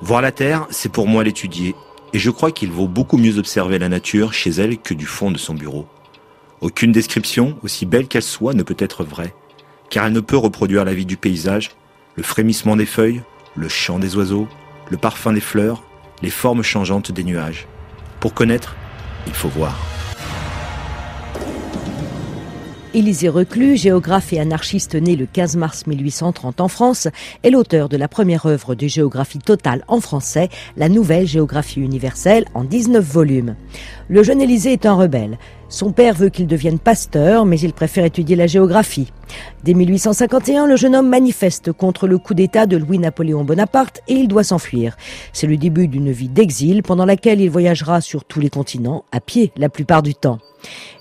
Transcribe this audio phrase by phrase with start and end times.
[0.00, 1.74] Voir la Terre, c'est pour moi l'étudier,
[2.12, 5.32] et je crois qu'il vaut beaucoup mieux observer la nature chez elle que du fond
[5.32, 5.86] de son bureau.
[6.60, 9.34] Aucune description, aussi belle qu'elle soit, ne peut être vraie,
[9.90, 11.72] car elle ne peut reproduire la vie du paysage,
[12.14, 13.22] le frémissement des feuilles,
[13.56, 14.46] le chant des oiseaux,
[14.88, 15.82] le parfum des fleurs,
[16.22, 17.66] les formes changeantes des nuages.
[18.20, 18.76] Pour connaître,
[19.26, 19.76] il faut voir.
[22.98, 27.06] Élisée Reclus, géographe et anarchiste né le 15 mars 1830 en France,
[27.44, 32.46] est l'auteur de la première œuvre de géographie totale en français, la Nouvelle Géographie universelle,
[32.54, 33.54] en 19 volumes.
[34.08, 35.38] Le jeune Élisée est un rebelle.
[35.68, 39.12] Son père veut qu'il devienne pasteur, mais il préfère étudier la géographie.
[39.62, 44.26] Dès 1851, le jeune homme manifeste contre le coup d'État de Louis-Napoléon Bonaparte et il
[44.26, 44.96] doit s'enfuir.
[45.32, 49.20] C'est le début d'une vie d'exil pendant laquelle il voyagera sur tous les continents, à
[49.20, 50.40] pied la plupart du temps.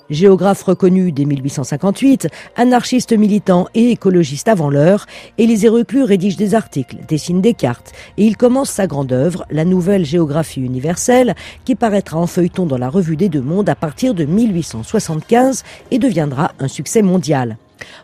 [0.09, 5.05] Géographe reconnu dès 1858, anarchiste militant et écologiste avant l'heure,
[5.38, 9.65] Élisée Reclus rédige des articles, dessine des cartes et il commence sa grande œuvre, la
[9.65, 14.13] Nouvelle Géographie universelle, qui paraîtra en feuilleton dans la Revue des Deux Mondes à partir
[14.13, 17.57] de 1875 et deviendra un succès mondial.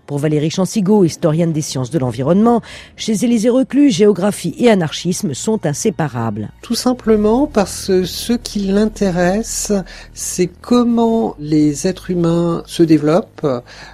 [0.06, 2.62] Pour Valérie Chansigo, historienne des sciences de l'environnement,
[2.98, 6.50] chez Élisée Reclus, géographie et anarchisme sont inséparables.
[6.62, 9.72] Tout simplement parce que ce qui l'intéresse,
[10.14, 13.48] c'est comment les êtres humains se développent,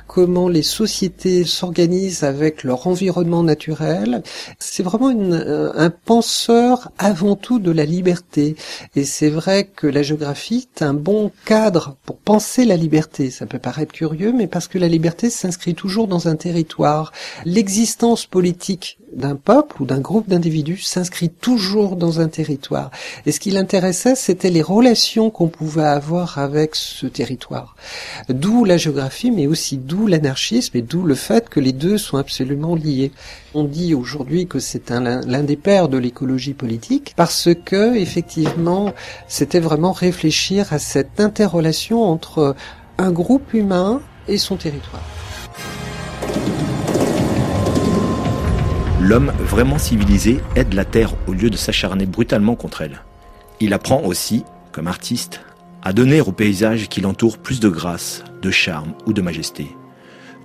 [0.08, 4.24] comment les sociétés s'organisent avec leur environnement naturel.
[4.58, 8.56] C'est vraiment une, euh, un penseur avant tout de la liberté.
[8.96, 13.30] Et c'est vrai que la géographie est un bon cadre pour penser la liberté.
[13.30, 17.12] Ça peut paraître curieux, mais parce que la liberté s'inscrit toujours dans un territoire.
[17.46, 22.92] L'existence politique d'un peuple ou d'un groupe d'individus s'inscrit toujours dans un territoire.
[23.26, 27.76] Et ce qui l'intéressait, c'était les relations qu'on pouvait avoir avec ce territoire.
[28.30, 32.18] D'où la géographie, mais aussi d'où l'anarchisme et d'où le fait que les deux sont
[32.18, 33.12] absolument liés.
[33.54, 38.94] On dit aujourd'hui que c'est l'un des pères de l'écologie politique parce que, effectivement,
[39.28, 42.56] c'était vraiment réfléchir à cette interrelation entre
[42.98, 45.19] un groupe humain et son territoire.
[49.02, 53.02] L'homme vraiment civilisé aide la Terre au lieu de s'acharner brutalement contre elle.
[53.62, 54.44] Il apprend aussi,
[54.74, 55.40] comme artiste,
[55.82, 59.74] à donner au paysage qui l'entoure plus de grâce, de charme ou de majesté.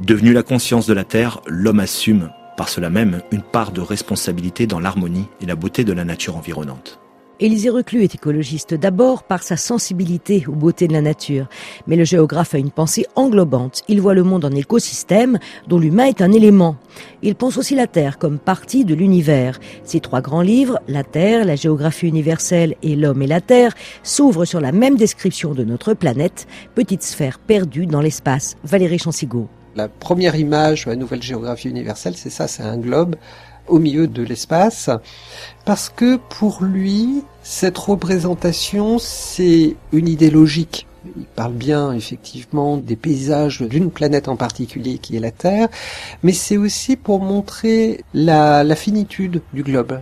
[0.00, 4.68] Devenu la conscience de la Terre, l'homme assume, par cela même, une part de responsabilité
[4.68, 7.00] dans l'harmonie et la beauté de la nature environnante.
[7.40, 11.48] Élisée Reclus est écologiste d'abord par sa sensibilité aux beautés de la nature.
[11.88, 13.82] Mais le géographe a une pensée englobante.
[13.88, 16.76] Il voit le monde en écosystème dont l'humain est un élément.
[17.22, 19.58] Il pense aussi la Terre comme partie de l'univers.
[19.82, 23.74] Ses trois grands livres, La Terre, la géographie universelle et L'homme et la Terre,
[24.04, 26.46] s'ouvrent sur la même description de notre planète,
[26.76, 28.56] petite sphère perdue dans l'espace.
[28.62, 29.48] Valérie Chansigo.
[29.74, 33.16] La première image de la nouvelle géographie universelle, c'est ça, c'est un globe
[33.68, 34.90] au milieu de l'espace,
[35.64, 40.86] parce que pour lui, cette représentation, c'est une idée logique.
[41.16, 45.68] Il parle bien effectivement des paysages d'une planète en particulier qui est la Terre,
[46.22, 50.00] mais c'est aussi pour montrer la, finitude du globe.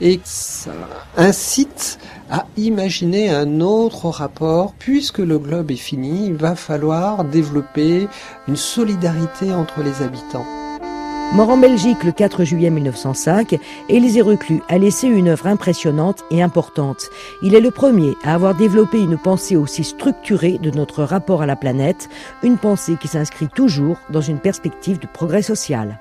[0.00, 0.72] Et ça
[1.16, 4.74] incite à imaginer un autre rapport.
[4.78, 8.08] Puisque le globe est fini, il va falloir développer
[8.48, 10.63] une solidarité entre les habitants.
[11.34, 13.58] Mort en Belgique le 4 juillet 1905,
[13.88, 17.10] Élisée Reclus a laissé une œuvre impressionnante et importante.
[17.42, 21.46] Il est le premier à avoir développé une pensée aussi structurée de notre rapport à
[21.46, 22.08] la planète,
[22.44, 25.98] une pensée qui s'inscrit toujours dans une perspective de progrès social.